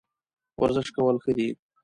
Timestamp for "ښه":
1.23-1.31